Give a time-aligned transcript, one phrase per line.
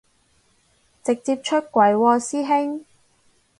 [1.03, 2.83] 直接出櫃喎師兄